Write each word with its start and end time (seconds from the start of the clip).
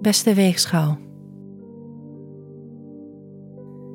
Beste 0.00 0.34
weegschaal. 0.34 0.98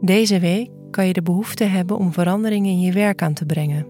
Deze 0.00 0.38
week 0.40 0.70
kan 0.90 1.06
je 1.06 1.12
de 1.12 1.22
behoefte 1.22 1.64
hebben 1.64 1.98
om 1.98 2.12
veranderingen 2.12 2.70
in 2.70 2.80
je 2.80 2.92
werk 2.92 3.22
aan 3.22 3.34
te 3.34 3.46
brengen. 3.46 3.86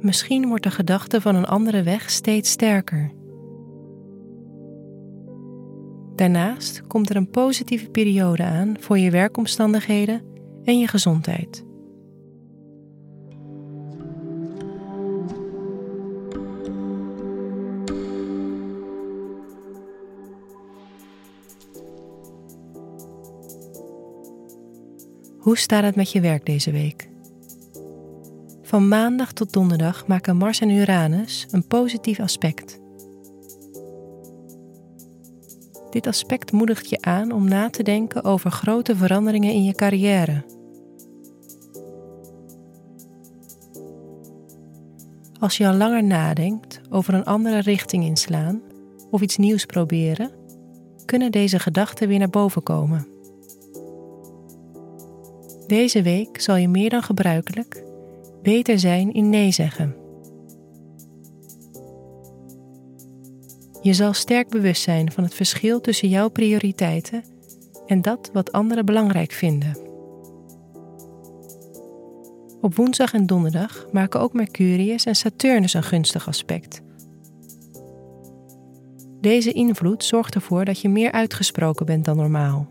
Misschien 0.00 0.48
wordt 0.48 0.62
de 0.62 0.70
gedachte 0.70 1.20
van 1.20 1.34
een 1.34 1.46
andere 1.46 1.82
weg 1.82 2.10
steeds 2.10 2.50
sterker. 2.50 3.19
Daarnaast 6.20 6.86
komt 6.86 7.10
er 7.10 7.16
een 7.16 7.30
positieve 7.30 7.88
periode 7.88 8.42
aan 8.42 8.76
voor 8.80 8.98
je 8.98 9.10
werkomstandigheden 9.10 10.22
en 10.64 10.78
je 10.78 10.86
gezondheid. 10.86 11.64
Hoe 25.38 25.58
staat 25.58 25.84
het 25.84 25.96
met 25.96 26.12
je 26.12 26.20
werk 26.20 26.46
deze 26.46 26.70
week? 26.70 27.08
Van 28.62 28.88
maandag 28.88 29.32
tot 29.32 29.52
donderdag 29.52 30.06
maken 30.06 30.36
Mars 30.36 30.60
en 30.60 30.70
Uranus 30.70 31.46
een 31.50 31.66
positief 31.66 32.20
aspect. 32.20 32.80
Dit 35.90 36.06
aspect 36.06 36.52
moedigt 36.52 36.90
je 36.90 37.00
aan 37.00 37.32
om 37.32 37.48
na 37.48 37.70
te 37.70 37.82
denken 37.82 38.24
over 38.24 38.50
grote 38.50 38.96
veranderingen 38.96 39.52
in 39.52 39.64
je 39.64 39.74
carrière. 39.74 40.44
Als 45.40 45.56
je 45.56 45.68
al 45.68 45.74
langer 45.74 46.04
nadenkt 46.04 46.80
over 46.90 47.14
een 47.14 47.24
andere 47.24 47.60
richting 47.60 48.04
inslaan 48.04 48.60
of 49.10 49.20
iets 49.20 49.36
nieuws 49.36 49.64
proberen, 49.64 50.30
kunnen 51.04 51.32
deze 51.32 51.58
gedachten 51.58 52.08
weer 52.08 52.18
naar 52.18 52.30
boven 52.30 52.62
komen. 52.62 53.06
Deze 55.66 56.02
week 56.02 56.40
zal 56.40 56.56
je 56.56 56.68
meer 56.68 56.90
dan 56.90 57.02
gebruikelijk 57.02 57.84
beter 58.42 58.78
zijn 58.78 59.12
in 59.12 59.30
nee 59.30 59.50
zeggen. 59.52 59.99
Je 63.82 63.92
zal 63.92 64.12
sterk 64.12 64.48
bewust 64.48 64.82
zijn 64.82 65.12
van 65.12 65.24
het 65.24 65.34
verschil 65.34 65.80
tussen 65.80 66.08
jouw 66.08 66.28
prioriteiten 66.28 67.24
en 67.86 68.02
dat 68.02 68.30
wat 68.32 68.52
anderen 68.52 68.84
belangrijk 68.84 69.32
vinden. 69.32 69.76
Op 72.60 72.74
woensdag 72.74 73.12
en 73.12 73.26
donderdag 73.26 73.86
maken 73.92 74.20
ook 74.20 74.32
Mercurius 74.32 75.04
en 75.04 75.16
Saturnus 75.16 75.74
een 75.74 75.82
gunstig 75.82 76.28
aspect. 76.28 76.82
Deze 79.20 79.52
invloed 79.52 80.04
zorgt 80.04 80.34
ervoor 80.34 80.64
dat 80.64 80.80
je 80.80 80.88
meer 80.88 81.12
uitgesproken 81.12 81.86
bent 81.86 82.04
dan 82.04 82.16
normaal. 82.16 82.68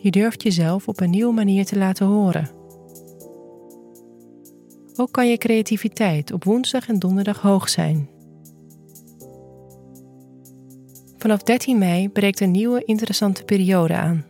Je 0.00 0.10
durft 0.10 0.42
jezelf 0.42 0.88
op 0.88 1.00
een 1.00 1.10
nieuwe 1.10 1.32
manier 1.32 1.64
te 1.64 1.78
laten 1.78 2.06
horen. 2.06 2.50
Ook 4.96 5.12
kan 5.12 5.28
je 5.28 5.38
creativiteit 5.38 6.32
op 6.32 6.44
woensdag 6.44 6.88
en 6.88 6.98
donderdag 6.98 7.40
hoog 7.40 7.68
zijn. 7.68 8.15
Vanaf 11.18 11.42
13 11.42 11.78
mei 11.78 12.08
breekt 12.08 12.40
een 12.40 12.50
nieuwe 12.50 12.84
interessante 12.84 13.44
periode 13.44 13.94
aan. 13.94 14.24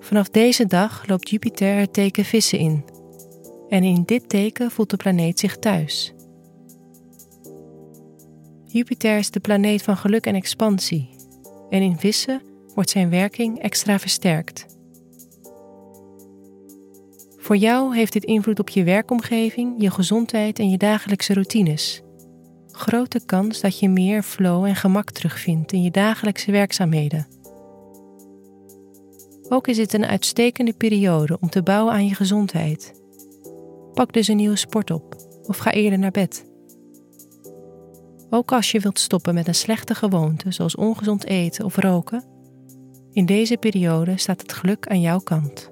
Vanaf 0.00 0.28
deze 0.28 0.66
dag 0.66 1.06
loopt 1.06 1.30
Jupiter 1.30 1.76
het 1.76 1.92
teken 1.92 2.24
vissen 2.24 2.58
in. 2.58 2.84
En 3.68 3.84
in 3.84 4.02
dit 4.06 4.28
teken 4.28 4.70
voelt 4.70 4.90
de 4.90 4.96
planeet 4.96 5.38
zich 5.38 5.58
thuis. 5.58 6.14
Jupiter 8.64 9.18
is 9.18 9.30
de 9.30 9.40
planeet 9.40 9.82
van 9.82 9.96
geluk 9.96 10.26
en 10.26 10.34
expansie. 10.34 11.08
En 11.70 11.82
in 11.82 11.98
vissen 11.98 12.42
wordt 12.74 12.90
zijn 12.90 13.10
werking 13.10 13.58
extra 13.58 13.98
versterkt. 13.98 14.66
Voor 17.36 17.56
jou 17.56 17.96
heeft 17.96 18.12
dit 18.12 18.24
invloed 18.24 18.58
op 18.58 18.68
je 18.68 18.84
werkomgeving, 18.84 19.74
je 19.78 19.90
gezondheid 19.90 20.58
en 20.58 20.70
je 20.70 20.78
dagelijkse 20.78 21.32
routines. 21.32 22.02
Grote 22.80 23.20
kans 23.26 23.60
dat 23.60 23.78
je 23.78 23.88
meer 23.88 24.22
flow 24.22 24.64
en 24.64 24.76
gemak 24.76 25.10
terugvindt 25.10 25.72
in 25.72 25.82
je 25.82 25.90
dagelijkse 25.90 26.52
werkzaamheden. 26.52 27.26
Ook 29.48 29.66
is 29.66 29.78
het 29.78 29.92
een 29.92 30.06
uitstekende 30.06 30.72
periode 30.72 31.38
om 31.40 31.50
te 31.50 31.62
bouwen 31.62 31.92
aan 31.92 32.06
je 32.06 32.14
gezondheid. 32.14 32.94
Pak 33.94 34.12
dus 34.12 34.28
een 34.28 34.36
nieuwe 34.36 34.56
sport 34.56 34.90
op 34.90 35.16
of 35.46 35.56
ga 35.56 35.72
eerder 35.72 35.98
naar 35.98 36.10
bed. 36.10 36.46
Ook 38.30 38.52
als 38.52 38.70
je 38.70 38.80
wilt 38.80 38.98
stoppen 38.98 39.34
met 39.34 39.48
een 39.48 39.54
slechte 39.54 39.94
gewoonte 39.94 40.50
zoals 40.50 40.74
ongezond 40.74 41.24
eten 41.24 41.64
of 41.64 41.76
roken, 41.76 42.24
in 43.12 43.26
deze 43.26 43.56
periode 43.56 44.18
staat 44.18 44.40
het 44.40 44.52
geluk 44.52 44.86
aan 44.86 45.00
jouw 45.00 45.20
kant. 45.20 45.69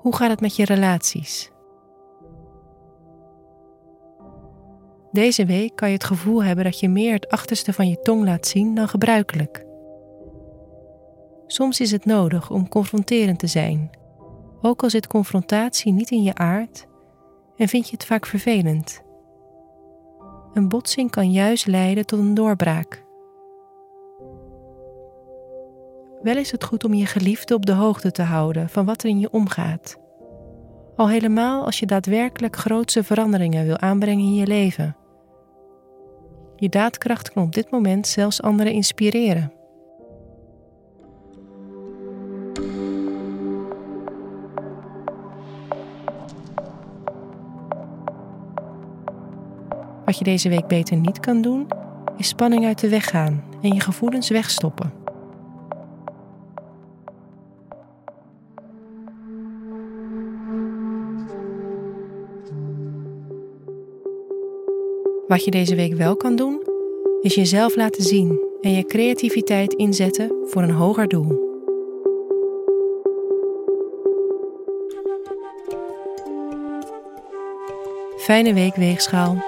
Hoe 0.00 0.16
gaat 0.16 0.30
het 0.30 0.40
met 0.40 0.56
je 0.56 0.64
relaties? 0.64 1.50
Deze 5.12 5.46
week 5.46 5.76
kan 5.76 5.88
je 5.88 5.94
het 5.94 6.04
gevoel 6.04 6.44
hebben 6.44 6.64
dat 6.64 6.80
je 6.80 6.88
meer 6.88 7.12
het 7.12 7.28
achterste 7.28 7.72
van 7.72 7.88
je 7.88 8.00
tong 8.00 8.24
laat 8.24 8.46
zien 8.46 8.74
dan 8.74 8.88
gebruikelijk. 8.88 9.66
Soms 11.46 11.80
is 11.80 11.90
het 11.90 12.04
nodig 12.04 12.50
om 12.50 12.68
confronterend 12.68 13.38
te 13.38 13.46
zijn, 13.46 13.90
ook 14.62 14.82
al 14.82 14.90
zit 14.90 15.06
confrontatie 15.06 15.92
niet 15.92 16.10
in 16.10 16.22
je 16.22 16.34
aard 16.34 16.86
en 17.56 17.68
vind 17.68 17.88
je 17.88 17.96
het 17.96 18.06
vaak 18.06 18.26
vervelend. 18.26 19.02
Een 20.52 20.68
botsing 20.68 21.10
kan 21.10 21.32
juist 21.32 21.66
leiden 21.66 22.06
tot 22.06 22.18
een 22.18 22.34
doorbraak. 22.34 23.04
Wel 26.22 26.36
is 26.36 26.50
het 26.50 26.64
goed 26.64 26.84
om 26.84 26.94
je 26.94 27.06
geliefde 27.06 27.54
op 27.54 27.66
de 27.66 27.72
hoogte 27.72 28.10
te 28.10 28.22
houden 28.22 28.68
van 28.68 28.84
wat 28.84 29.02
er 29.02 29.08
in 29.08 29.18
je 29.18 29.30
omgaat. 29.30 29.98
Al 30.96 31.08
helemaal 31.08 31.64
als 31.64 31.78
je 31.78 31.86
daadwerkelijk 31.86 32.56
grootse 32.56 33.04
veranderingen 33.04 33.66
wil 33.66 33.78
aanbrengen 33.78 34.24
in 34.24 34.34
je 34.34 34.46
leven. 34.46 34.96
Je 36.56 36.68
daadkracht 36.68 37.32
kan 37.32 37.42
op 37.42 37.52
dit 37.52 37.70
moment 37.70 38.06
zelfs 38.06 38.42
anderen 38.42 38.72
inspireren. 38.72 39.52
Wat 50.04 50.18
je 50.18 50.24
deze 50.24 50.48
week 50.48 50.66
beter 50.66 50.96
niet 50.96 51.20
kan 51.20 51.42
doen, 51.42 51.68
is 52.16 52.28
spanning 52.28 52.66
uit 52.66 52.80
de 52.80 52.88
weg 52.88 53.04
gaan 53.04 53.44
en 53.62 53.74
je 53.74 53.80
gevoelens 53.80 54.28
wegstoppen. 54.28 54.99
Wat 65.30 65.44
je 65.44 65.50
deze 65.50 65.74
week 65.74 65.94
wel 65.94 66.16
kan 66.16 66.36
doen, 66.36 66.62
is 67.20 67.34
jezelf 67.34 67.76
laten 67.76 68.02
zien 68.02 68.40
en 68.60 68.72
je 68.72 68.84
creativiteit 68.84 69.72
inzetten 69.72 70.32
voor 70.44 70.62
een 70.62 70.70
hoger 70.70 71.08
doel. 71.08 71.48
Fijne 78.16 78.54
week, 78.54 78.74
weegschaal. 78.74 79.44